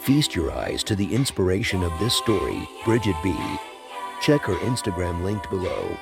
[0.00, 3.34] Feast your eyes to the inspiration of this story, Bridget B.
[4.20, 5.96] Check her Instagram linked below.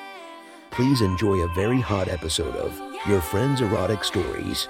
[0.71, 4.67] Please enjoy a very hot episode of Your Friend's Erotic Stories.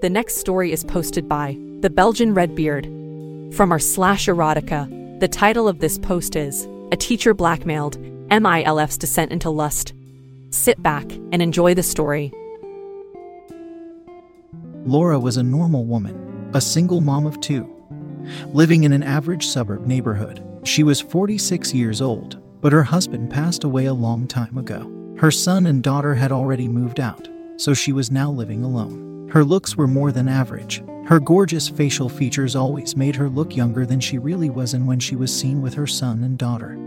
[0.00, 2.84] The next story is posted by the Belgian Redbeard.
[3.54, 7.98] From our slash erotica, the title of this post is A Teacher Blackmailed
[8.30, 9.93] MILF's Descent into Lust.
[10.54, 12.32] Sit back and enjoy the story.
[14.84, 17.68] Laura was a normal woman, a single mom of two,
[18.52, 20.46] living in an average suburb neighborhood.
[20.62, 24.88] She was 46 years old, but her husband passed away a long time ago.
[25.18, 29.28] Her son and daughter had already moved out, so she was now living alone.
[29.32, 30.84] Her looks were more than average.
[31.06, 35.00] Her gorgeous facial features always made her look younger than she really was and when
[35.00, 36.78] she was seen with her son and daughter.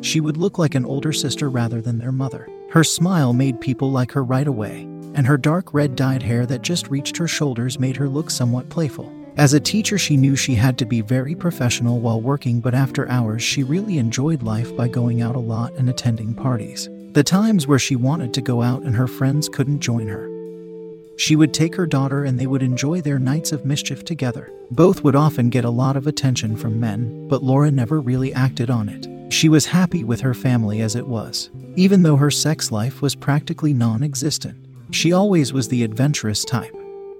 [0.00, 2.48] She would look like an older sister rather than their mother.
[2.76, 4.82] Her smile made people like her right away,
[5.14, 8.68] and her dark red dyed hair that just reached her shoulders made her look somewhat
[8.68, 9.10] playful.
[9.38, 13.08] As a teacher, she knew she had to be very professional while working, but after
[13.08, 16.90] hours, she really enjoyed life by going out a lot and attending parties.
[17.12, 20.28] The times where she wanted to go out and her friends couldn't join her.
[21.16, 24.52] She would take her daughter and they would enjoy their nights of mischief together.
[24.70, 28.68] Both would often get a lot of attention from men, but Laura never really acted
[28.68, 29.15] on it.
[29.28, 33.14] She was happy with her family as it was, even though her sex life was
[33.14, 34.66] practically non existent.
[34.92, 36.74] She always was the adventurous type,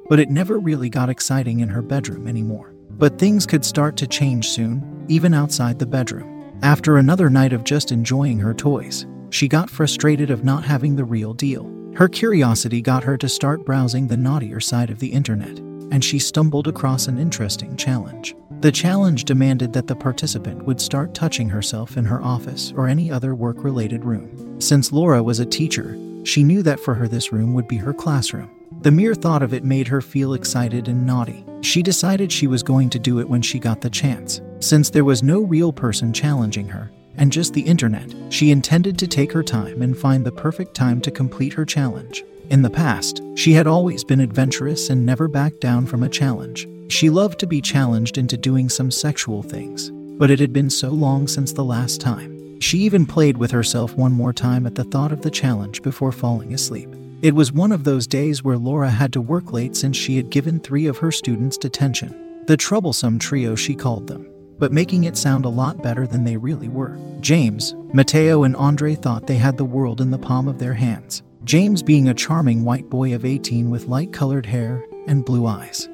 [0.09, 2.73] but it never really got exciting in her bedroom anymore.
[2.91, 6.55] But things could start to change soon, even outside the bedroom.
[6.63, 11.05] After another night of just enjoying her toys, she got frustrated of not having the
[11.05, 11.71] real deal.
[11.95, 16.19] Her curiosity got her to start browsing the naughtier side of the internet, and she
[16.19, 18.35] stumbled across an interesting challenge.
[18.61, 23.11] The challenge demanded that the participant would start touching herself in her office or any
[23.11, 24.61] other work related room.
[24.61, 27.93] Since Laura was a teacher, she knew that for her this room would be her
[27.93, 28.51] classroom.
[28.81, 31.45] The mere thought of it made her feel excited and naughty.
[31.61, 34.41] She decided she was going to do it when she got the chance.
[34.61, 39.07] Since there was no real person challenging her, and just the internet, she intended to
[39.07, 42.25] take her time and find the perfect time to complete her challenge.
[42.49, 46.69] In the past, she had always been adventurous and never backed down from a challenge.
[46.89, 50.91] She loved to be challenged into doing some sexual things, but it had been so
[50.91, 52.61] long since the last time.
[52.61, 56.13] She even played with herself one more time at the thought of the challenge before
[56.13, 56.89] falling asleep.
[57.21, 60.31] It was one of those days where Laura had to work late since she had
[60.31, 62.45] given three of her students detention.
[62.47, 66.37] The troublesome trio, she called them but making it sound a lot better than they
[66.37, 66.97] really were.
[67.21, 71.23] James, Mateo, and Andre thought they had the world in the palm of their hands.
[71.47, 75.89] James being a charming white boy of 18 with light colored hair and blue eyes.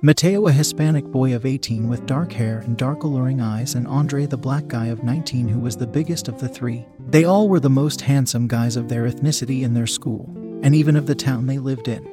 [0.00, 4.26] Mateo, a Hispanic boy of 18 with dark hair and dark alluring eyes, and Andre,
[4.26, 6.86] the black guy of 19 who was the biggest of the three.
[7.08, 10.30] They all were the most handsome guys of their ethnicity in their school,
[10.62, 12.08] and even of the town they lived in.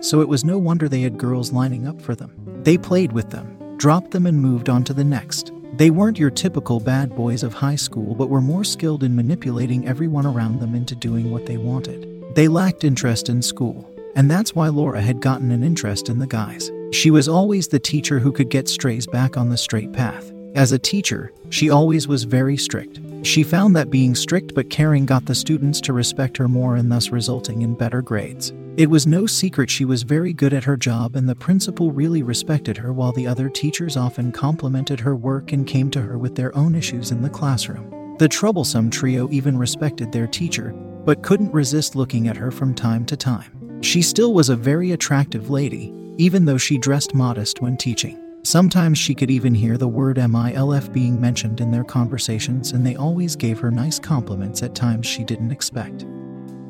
[0.00, 2.62] So it was no wonder they had girls lining up for them.
[2.62, 5.50] They played with them, dropped them, and moved on to the next.
[5.74, 9.86] They weren't your typical bad boys of high school, but were more skilled in manipulating
[9.86, 12.06] everyone around them into doing what they wanted.
[12.34, 16.26] They lacked interest in school, and that's why Laura had gotten an interest in the
[16.26, 16.70] guys.
[16.92, 20.32] She was always the teacher who could get strays back on the straight path.
[20.56, 22.98] As a teacher, she always was very strict.
[23.22, 26.90] She found that being strict but caring got the students to respect her more and
[26.90, 28.52] thus resulting in better grades.
[28.80, 32.22] It was no secret she was very good at her job, and the principal really
[32.22, 36.34] respected her, while the other teachers often complimented her work and came to her with
[36.34, 38.16] their own issues in the classroom.
[38.16, 40.72] The troublesome trio even respected their teacher,
[41.04, 43.82] but couldn't resist looking at her from time to time.
[43.82, 48.18] She still was a very attractive lady, even though she dressed modest when teaching.
[48.44, 52.96] Sometimes she could even hear the word MILF being mentioned in their conversations, and they
[52.96, 56.06] always gave her nice compliments at times she didn't expect,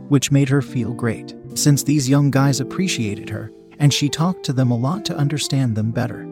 [0.09, 4.53] which made her feel great since these young guys appreciated her, and she talked to
[4.53, 6.27] them a lot to understand them better.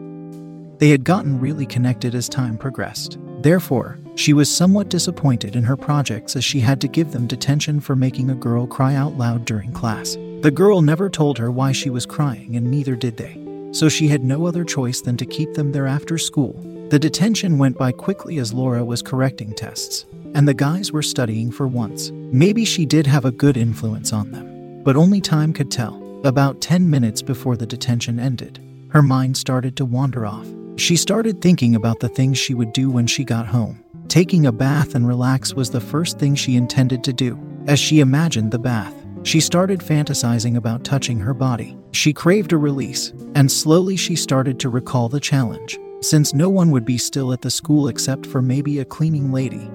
[0.77, 3.17] They had gotten really connected as time progressed.
[3.41, 7.79] Therefore, she was somewhat disappointed in her projects as she had to give them detention
[7.79, 10.15] for making a girl cry out loud during class.
[10.41, 13.37] The girl never told her why she was crying, and neither did they.
[13.71, 16.53] So she had no other choice than to keep them there after school.
[16.89, 21.51] The detention went by quickly as Laura was correcting tests, and the guys were studying
[21.51, 22.11] for once.
[22.11, 24.48] Maybe she did have a good influence on them
[24.89, 26.01] but only time could tell.
[26.23, 28.59] About 10 minutes before the detention ended,
[28.89, 30.47] her mind started to wander off.
[30.77, 33.83] She started thinking about the things she would do when she got home.
[34.07, 37.37] Taking a bath and relax was the first thing she intended to do.
[37.67, 41.77] As she imagined the bath, she started fantasizing about touching her body.
[41.91, 45.77] She craved a release, and slowly she started to recall the challenge.
[46.01, 49.69] Since no one would be still at the school except for maybe a cleaning lady,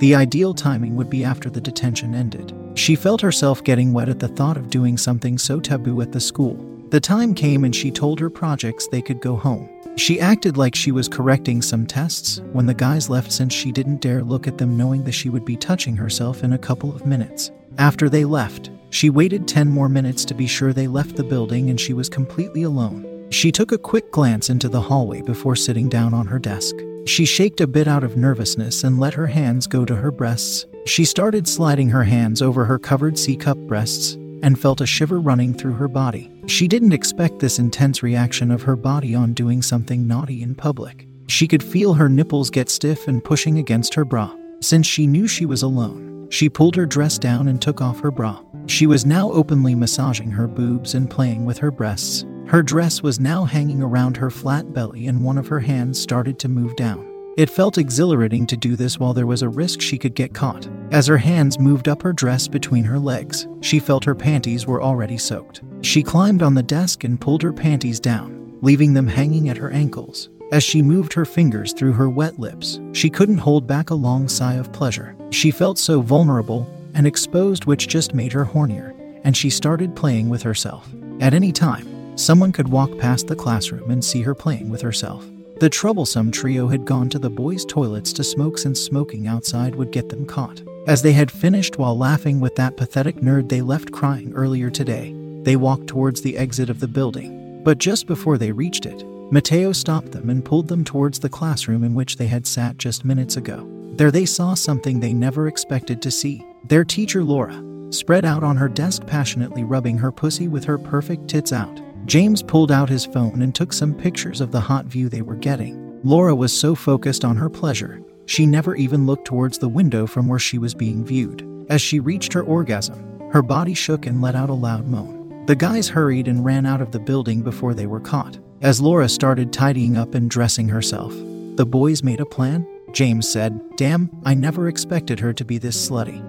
[0.00, 2.52] the ideal timing would be after the detention ended.
[2.74, 6.20] She felt herself getting wet at the thought of doing something so taboo at the
[6.20, 6.56] school.
[6.88, 9.68] The time came and she told her projects they could go home.
[9.96, 14.00] She acted like she was correcting some tests when the guys left since she didn't
[14.00, 17.06] dare look at them knowing that she would be touching herself in a couple of
[17.06, 17.50] minutes.
[17.78, 21.70] After they left, she waited 10 more minutes to be sure they left the building
[21.70, 23.26] and she was completely alone.
[23.30, 26.76] She took a quick glance into the hallway before sitting down on her desk.
[27.06, 30.66] She shaked a bit out of nervousness and let her hands go to her breasts.
[30.84, 35.20] She started sliding her hands over her covered C cup breasts and felt a shiver
[35.20, 36.30] running through her body.
[36.46, 41.06] She didn't expect this intense reaction of her body on doing something naughty in public.
[41.28, 44.34] She could feel her nipples get stiff and pushing against her bra.
[44.60, 48.10] Since she knew she was alone, she pulled her dress down and took off her
[48.10, 48.40] bra.
[48.66, 52.24] She was now openly massaging her boobs and playing with her breasts.
[52.46, 56.38] Her dress was now hanging around her flat belly, and one of her hands started
[56.40, 57.11] to move down.
[57.34, 60.68] It felt exhilarating to do this while there was a risk she could get caught.
[60.90, 64.82] As her hands moved up her dress between her legs, she felt her panties were
[64.82, 65.62] already soaked.
[65.80, 69.70] She climbed on the desk and pulled her panties down, leaving them hanging at her
[69.70, 70.28] ankles.
[70.52, 74.28] As she moved her fingers through her wet lips, she couldn't hold back a long
[74.28, 75.16] sigh of pleasure.
[75.30, 78.94] She felt so vulnerable and exposed, which just made her hornier,
[79.24, 80.86] and she started playing with herself.
[81.20, 85.26] At any time, someone could walk past the classroom and see her playing with herself.
[85.62, 89.92] The troublesome trio had gone to the boys' toilets to smoke since smoking outside would
[89.92, 90.60] get them caught.
[90.88, 95.14] As they had finished while laughing with that pathetic nerd they left crying earlier today,
[95.44, 97.62] they walked towards the exit of the building.
[97.62, 101.84] But just before they reached it, Mateo stopped them and pulled them towards the classroom
[101.84, 103.64] in which they had sat just minutes ago.
[103.94, 106.44] There they saw something they never expected to see.
[106.64, 111.28] Their teacher, Laura, spread out on her desk, passionately rubbing her pussy with her perfect
[111.28, 111.80] tits out.
[112.06, 115.36] James pulled out his phone and took some pictures of the hot view they were
[115.36, 116.00] getting.
[116.04, 120.28] Laura was so focused on her pleasure, she never even looked towards the window from
[120.28, 121.46] where she was being viewed.
[121.68, 125.44] As she reached her orgasm, her body shook and let out a loud moan.
[125.46, 128.38] The guys hurried and ran out of the building before they were caught.
[128.60, 131.12] As Laura started tidying up and dressing herself,
[131.56, 132.66] the boys made a plan.
[132.92, 136.22] James said, Damn, I never expected her to be this slutty.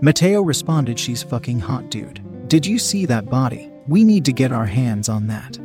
[0.00, 2.48] Mateo responded, She's fucking hot, dude.
[2.48, 3.69] Did you see that body?
[3.86, 5.58] We need to get our hands on that.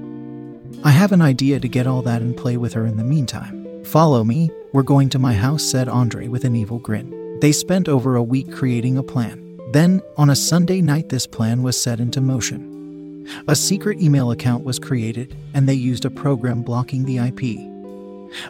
[0.84, 3.84] I have an idea to get all that and play with her in the meantime.
[3.84, 7.40] Follow me, we're going to my house, said Andre with an evil grin.
[7.42, 9.60] They spent over a week creating a plan.
[9.72, 13.26] Then, on a Sunday night, this plan was set into motion.
[13.48, 17.72] A secret email account was created, and they used a program blocking the IP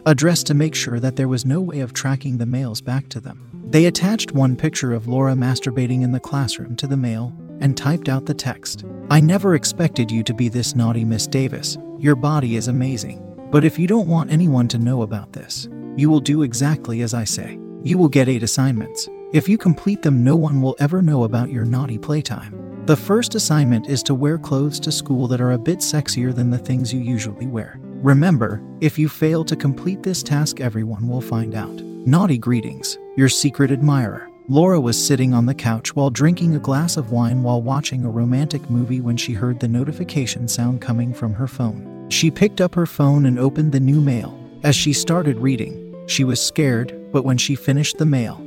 [0.04, 3.20] address to make sure that there was no way of tracking the mails back to
[3.20, 3.48] them.
[3.68, 8.08] They attached one picture of Laura masturbating in the classroom to the mail and typed
[8.08, 11.78] out the text I never expected you to be this naughty, Miss Davis.
[11.98, 13.22] Your body is amazing.
[13.52, 17.14] But if you don't want anyone to know about this, you will do exactly as
[17.14, 17.60] I say.
[17.84, 19.08] You will get eight assignments.
[19.32, 22.84] If you complete them, no one will ever know about your naughty playtime.
[22.86, 26.50] The first assignment is to wear clothes to school that are a bit sexier than
[26.50, 27.78] the things you usually wear.
[28.02, 31.80] Remember, if you fail to complete this task, everyone will find out.
[32.06, 34.25] Naughty greetings, your secret admirer.
[34.48, 38.08] Laura was sitting on the couch while drinking a glass of wine while watching a
[38.08, 42.06] romantic movie when she heard the notification sound coming from her phone.
[42.10, 44.38] She picked up her phone and opened the new mail.
[44.62, 48.40] As she started reading, she was scared, but when she finished the mail,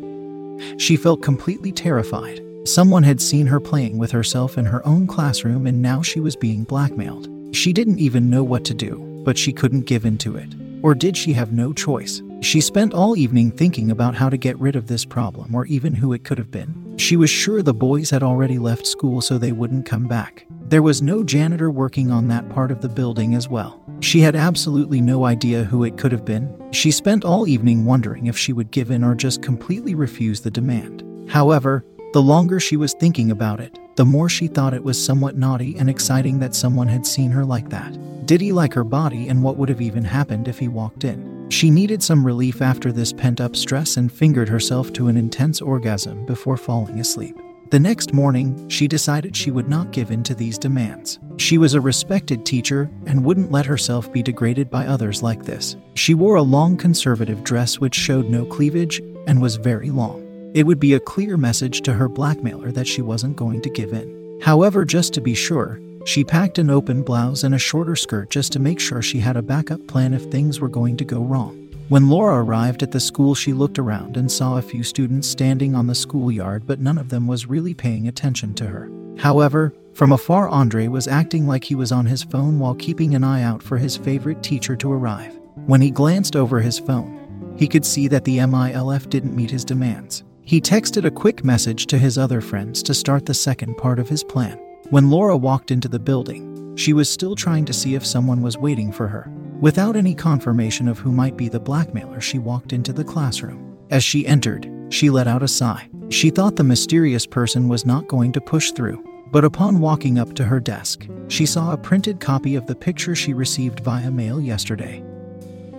[0.77, 2.41] she felt completely terrified.
[2.63, 6.35] Someone had seen her playing with herself in her own classroom and now she was
[6.37, 7.27] being blackmailed.
[7.53, 10.55] She didn't even know what to do, but she couldn't give in to it.
[10.81, 12.21] Or did she have no choice?
[12.41, 15.93] She spent all evening thinking about how to get rid of this problem or even
[15.93, 16.97] who it could have been.
[16.97, 20.45] She was sure the boys had already left school so they wouldn't come back.
[20.69, 23.83] There was no janitor working on that part of the building as well.
[23.99, 26.49] She had absolutely no idea who it could have been.
[26.71, 30.51] She spent all evening wondering if she would give in or just completely refuse the
[30.51, 31.03] demand.
[31.29, 35.35] However, the longer she was thinking about it, the more she thought it was somewhat
[35.35, 37.97] naughty and exciting that someone had seen her like that.
[38.25, 41.38] Did he like her body and what would have even happened if he walked in?
[41.49, 45.61] She needed some relief after this pent up stress and fingered herself to an intense
[45.61, 47.35] orgasm before falling asleep.
[47.71, 51.19] The next morning, she decided she would not give in to these demands.
[51.37, 55.75] She was a respected teacher and wouldn't let herself be degraded by others like this.
[55.95, 60.51] She wore a long conservative dress which showed no cleavage and was very long.
[60.55, 63.93] It would be a clear message to her blackmailer that she wasn't going to give
[63.93, 64.39] in.
[64.41, 68.51] However, just to be sure, She packed an open blouse and a shorter skirt just
[68.53, 71.69] to make sure she had a backup plan if things were going to go wrong.
[71.89, 75.73] When Laura arrived at the school, she looked around and saw a few students standing
[75.73, 78.91] on the schoolyard, but none of them was really paying attention to her.
[79.17, 83.23] However, from afar, Andre was acting like he was on his phone while keeping an
[83.23, 85.37] eye out for his favorite teacher to arrive.
[85.65, 89.65] When he glanced over his phone, he could see that the MILF didn't meet his
[89.65, 90.23] demands.
[90.43, 94.09] He texted a quick message to his other friends to start the second part of
[94.09, 94.59] his plan.
[94.89, 98.57] When Laura walked into the building, she was still trying to see if someone was
[98.57, 99.31] waiting for her.
[99.61, 103.77] Without any confirmation of who might be the blackmailer, she walked into the classroom.
[103.91, 105.87] As she entered, she let out a sigh.
[106.09, 109.05] She thought the mysterious person was not going to push through.
[109.31, 113.13] But upon walking up to her desk, she saw a printed copy of the picture
[113.13, 115.03] she received via mail yesterday.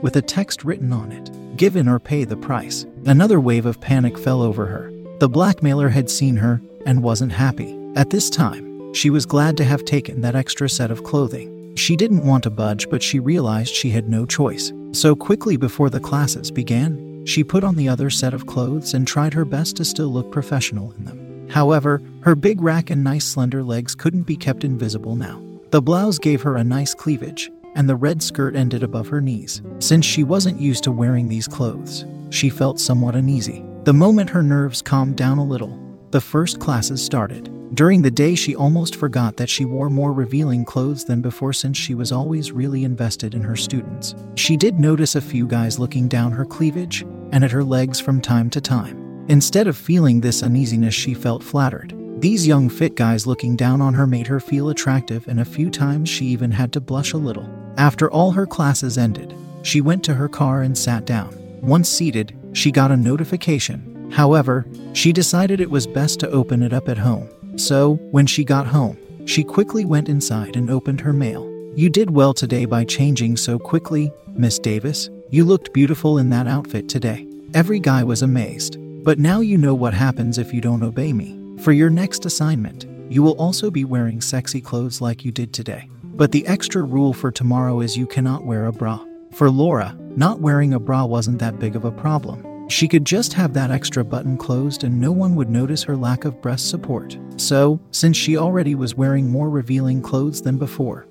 [0.03, 2.87] With a text written on it Give in or pay the price.
[3.07, 4.93] Another wave of panic fell over her.
[5.19, 7.77] The blackmailer had seen her and wasn't happy.
[7.97, 11.75] At this time, she was glad to have taken that extra set of clothing.
[11.77, 14.73] She didn't want to budge, but she realized she had no choice.
[14.93, 19.07] So quickly before the classes began, she put on the other set of clothes and
[19.07, 21.49] tried her best to still look professional in them.
[21.49, 25.41] However, her big rack and nice slender legs couldn't be kept invisible now.
[25.71, 29.63] The blouse gave her a nice cleavage, and the red skirt ended above her knees.
[29.79, 33.65] Since she wasn't used to wearing these clothes, she felt somewhat uneasy.
[33.85, 35.79] The moment her nerves calmed down a little,
[36.11, 37.49] the first classes started.
[37.73, 41.77] During the day, she almost forgot that she wore more revealing clothes than before since
[41.77, 44.17] she was always really invested in her students.
[44.35, 48.21] She did notice a few guys looking down her cleavage and at her legs from
[48.21, 49.25] time to time.
[49.29, 51.95] Instead of feeling this uneasiness, she felt flattered.
[52.21, 55.71] These young fit guys looking down on her made her feel attractive, and a few
[55.71, 57.49] times she even had to blush a little.
[57.77, 61.37] After all her classes ended, she went to her car and sat down.
[61.63, 64.11] Once seated, she got a notification.
[64.11, 67.29] However, she decided it was best to open it up at home.
[67.57, 71.49] So, when she got home, she quickly went inside and opened her mail.
[71.77, 75.09] You did well today by changing so quickly, Miss Davis.
[75.31, 77.27] You looked beautiful in that outfit today.
[77.55, 78.79] Every guy was amazed.
[79.03, 81.39] But now you know what happens if you don't obey me.
[81.61, 85.89] For your next assignment, you will also be wearing sexy clothes like you did today.
[86.03, 89.03] But the extra rule for tomorrow is you cannot wear a bra.
[89.33, 92.45] For Laura, not wearing a bra wasn't that big of a problem.
[92.71, 96.25] She could just have that extra button closed and no one would notice her lack
[96.25, 97.19] of breast support.
[97.37, 101.09] So, since she already was wearing more revealing clothes than before,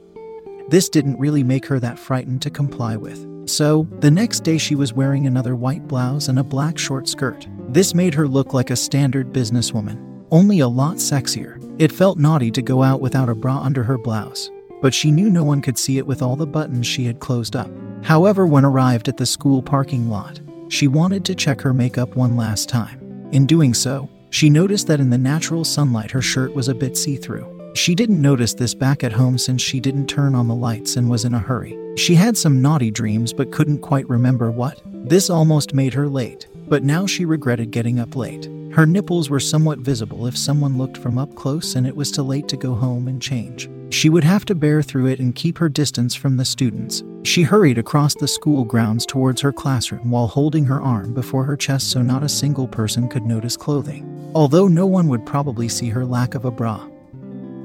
[0.70, 3.28] this didn't really make her that frightened to comply with.
[3.50, 7.46] So, the next day she was wearing another white blouse and a black short skirt.
[7.68, 11.60] This made her look like a standard businesswoman, only a lot sexier.
[11.78, 14.50] It felt naughty to go out without a bra under her blouse,
[14.82, 17.58] but she knew no one could see it with all the buttons she had closed
[17.58, 17.70] up.
[18.02, 20.40] However, when arrived at the school parking lot,
[20.70, 23.28] she wanted to check her makeup one last time.
[23.32, 26.96] In doing so, she noticed that in the natural sunlight her shirt was a bit
[26.96, 27.74] see through.
[27.76, 31.10] She didn't notice this back at home since she didn't turn on the lights and
[31.10, 31.78] was in a hurry.
[31.98, 34.82] She had some naughty dreams but couldn't quite remember what.
[34.86, 38.46] This almost made her late but now she regretted getting up late.
[38.72, 42.22] Her nipples were somewhat visible if someone looked from up close, and it was too
[42.22, 43.68] late to go home and change.
[43.90, 47.04] She would have to bear through it and keep her distance from the students.
[47.24, 51.58] She hurried across the school grounds towards her classroom while holding her arm before her
[51.58, 54.32] chest so not a single person could notice clothing.
[54.36, 56.88] Although no one would probably see her lack of a bra,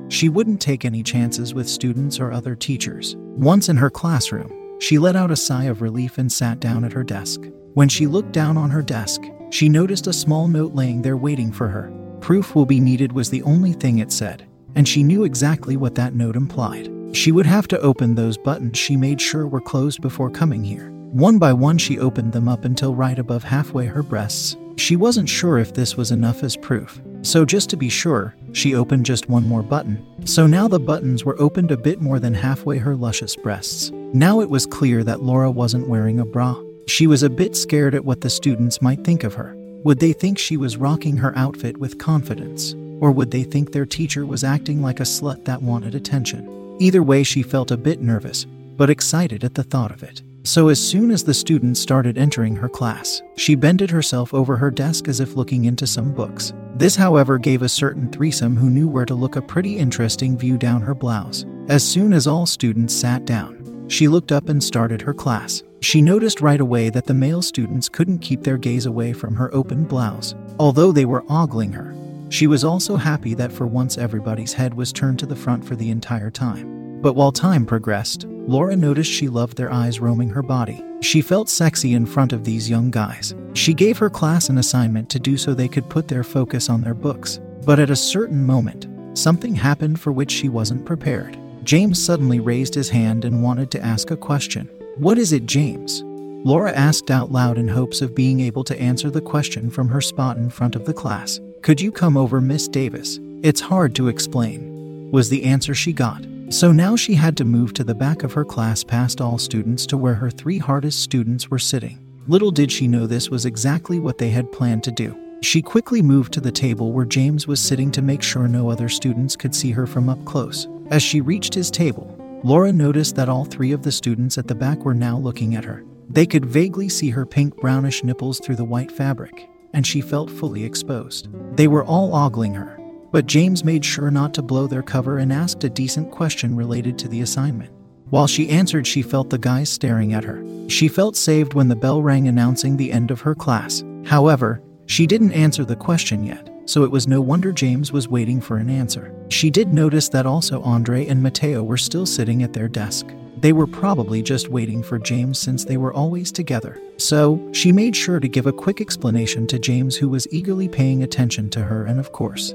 [0.09, 3.17] she wouldn't take any chances with students or other teachers.
[3.19, 6.93] Once in her classroom, she let out a sigh of relief and sat down at
[6.93, 7.41] her desk.
[7.75, 11.53] When she looked down on her desk, she noticed a small note laying there waiting
[11.53, 11.93] for her.
[12.21, 15.95] Proof will be needed was the only thing it said, and she knew exactly what
[15.95, 16.91] that note implied.
[17.13, 20.91] She would have to open those buttons she made sure were closed before coming here.
[21.13, 24.57] One by one, she opened them up until right above halfway her breasts.
[24.77, 28.75] She wasn't sure if this was enough as proof, so just to be sure, she
[28.75, 30.05] opened just one more button.
[30.27, 33.93] So now the buttons were opened a bit more than halfway her luscious breasts.
[34.13, 36.61] Now it was clear that Laura wasn't wearing a bra.
[36.89, 39.55] She was a bit scared at what the students might think of her.
[39.85, 42.75] Would they think she was rocking her outfit with confidence?
[43.05, 46.79] Or would they think their teacher was acting like a slut that wanted attention?
[46.81, 48.47] Either way, she felt a bit nervous,
[48.79, 50.23] but excited at the thought of it.
[50.45, 54.71] So, as soon as the students started entering her class, she bended herself over her
[54.71, 56.55] desk as if looking into some books.
[56.77, 60.57] This, however, gave a certain threesome who knew where to look a pretty interesting view
[60.57, 61.45] down her blouse.
[61.69, 65.63] As soon as all students sat down, she looked up and started her class.
[65.83, 69.55] She noticed right away that the male students couldn't keep their gaze away from her
[69.55, 71.95] open blouse, although they were ogling her.
[72.35, 75.77] She was also happy that for once everybody's head was turned to the front for
[75.77, 77.01] the entire time.
[77.01, 80.85] But while time progressed, Laura noticed she loved their eyes roaming her body.
[81.01, 83.37] She felt sexy in front of these young guys.
[83.53, 86.81] She gave her class an assignment to do so they could put their focus on
[86.81, 87.39] their books.
[87.65, 91.39] But at a certain moment, something happened for which she wasn't prepared.
[91.63, 94.69] James suddenly raised his hand and wanted to ask a question.
[94.97, 96.03] What is it, James?
[96.45, 100.01] Laura asked out loud in hopes of being able to answer the question from her
[100.01, 101.39] spot in front of the class.
[101.65, 103.21] Could you come over, Miss Davis?
[103.43, 106.23] It's hard to explain, was the answer she got.
[106.51, 109.87] So now she had to move to the back of her class past all students
[109.87, 111.99] to where her three hardest students were sitting.
[112.29, 115.19] Little did she know this was exactly what they had planned to do.
[115.41, 118.91] She quickly moved to the table where James was sitting to make sure no other
[118.91, 120.69] students could see her from up close.
[120.91, 124.55] As she reached his table, Laura noticed that all three of the students at the
[124.55, 125.83] back were now looking at her.
[126.11, 130.31] They could vaguely see her pink brownish nipples through the white fabric, and she felt
[130.31, 131.29] fully exposed.
[131.57, 132.79] They were all ogling her,
[133.13, 136.99] but James made sure not to blow their cover and asked a decent question related
[136.99, 137.71] to the assignment.
[138.11, 140.43] While she answered, she felt the guys staring at her.
[140.69, 143.85] She felt saved when the bell rang announcing the end of her class.
[144.05, 148.41] However, she didn't answer the question yet, so it was no wonder James was waiting
[148.41, 149.15] for an answer.
[149.29, 153.07] She did notice that also Andre and Mateo were still sitting at their desk.
[153.45, 156.81] They were probably just waiting for James since they were always together.
[156.97, 161.03] So, she made sure to give a quick explanation to James, who was eagerly paying
[161.03, 162.55] attention to her and, of course,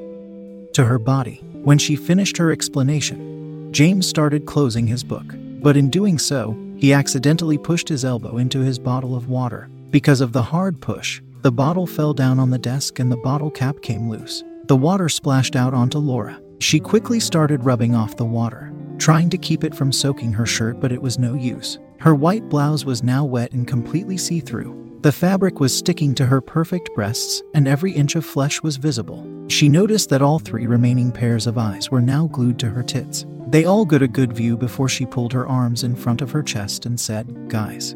[0.74, 1.44] to her body.
[1.64, 5.36] When she finished her explanation, James started closing his book.
[5.62, 9.70] But in doing so, he accidentally pushed his elbow into his bottle of water.
[9.92, 13.52] Because of the hard push, the bottle fell down on the desk and the bottle
[13.52, 14.44] cap came loose.
[14.66, 16.42] The water splashed out onto Laura.
[16.58, 20.80] She quickly started rubbing off the water, trying to keep it from soaking her shirt,
[20.80, 21.80] but it was no use.
[22.00, 25.00] Her white blouse was now wet and completely see through.
[25.02, 29.26] The fabric was sticking to her perfect breasts, and every inch of flesh was visible.
[29.48, 33.26] She noticed that all three remaining pairs of eyes were now glued to her tits.
[33.48, 36.44] They all got a good view before she pulled her arms in front of her
[36.44, 37.96] chest and said, Guys,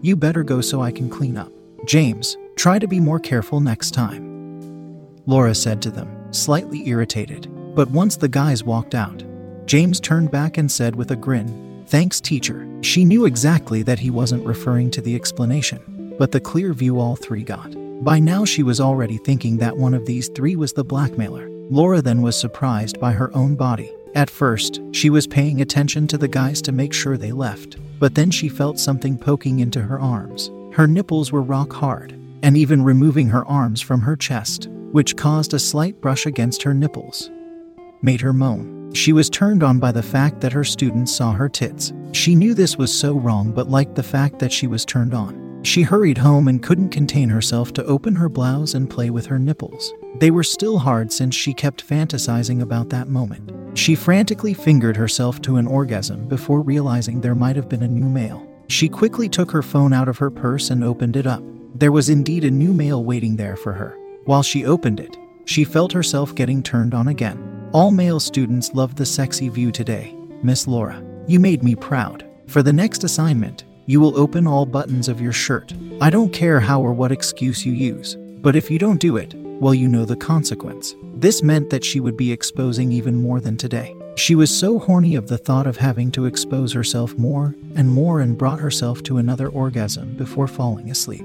[0.00, 1.52] you better go so I can clean up.
[1.86, 5.08] James, Try to be more careful next time.
[5.24, 7.50] Laura said to them, slightly irritated.
[7.74, 9.22] But once the guys walked out,
[9.70, 12.66] James turned back and said with a grin, Thanks, teacher.
[12.82, 17.14] She knew exactly that he wasn't referring to the explanation, but the clear view all
[17.14, 17.76] three got.
[18.02, 21.48] By now, she was already thinking that one of these three was the blackmailer.
[21.70, 23.88] Laura then was surprised by her own body.
[24.16, 28.16] At first, she was paying attention to the guys to make sure they left, but
[28.16, 30.50] then she felt something poking into her arms.
[30.72, 32.10] Her nipples were rock hard,
[32.42, 36.74] and even removing her arms from her chest, which caused a slight brush against her
[36.74, 37.30] nipples,
[38.02, 38.79] made her moan.
[38.92, 41.92] She was turned on by the fact that her students saw her tits.
[42.12, 45.60] She knew this was so wrong, but liked the fact that she was turned on.
[45.62, 49.38] She hurried home and couldn't contain herself to open her blouse and play with her
[49.38, 49.92] nipples.
[50.18, 53.52] They were still hard since she kept fantasizing about that moment.
[53.78, 58.08] She frantically fingered herself to an orgasm before realizing there might have been a new
[58.08, 58.46] mail.
[58.68, 61.42] She quickly took her phone out of her purse and opened it up.
[61.74, 63.96] There was indeed a new mail waiting there for her.
[64.24, 67.49] While she opened it, she felt herself getting turned on again.
[67.72, 71.00] All male students loved the sexy view today, Miss Laura.
[71.28, 72.26] You made me proud.
[72.48, 75.72] For the next assignment, you will open all buttons of your shirt.
[76.00, 79.34] I don't care how or what excuse you use, but if you don't do it,
[79.34, 80.96] well, you know the consequence.
[81.14, 83.94] This meant that she would be exposing even more than today.
[84.16, 88.20] She was so horny of the thought of having to expose herself more and more
[88.20, 91.24] and brought herself to another orgasm before falling asleep.